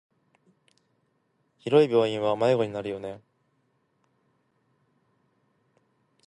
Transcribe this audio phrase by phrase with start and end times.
[1.59, 3.21] 広い病院は迷子になるよね。